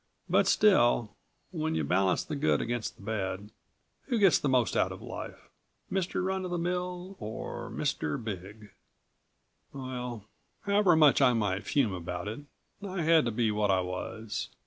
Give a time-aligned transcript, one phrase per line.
[0.27, 1.15] But still,
[1.51, 3.51] when you balance the good against the bad,
[4.07, 5.51] who gets the most out of life
[5.91, 6.25] Mr.
[6.25, 8.17] Run of the Mill or Mr.
[8.17, 8.71] Big?
[9.73, 10.25] Well...
[10.61, 12.39] however much I might fume about it...
[12.83, 14.49] I had to be what I was.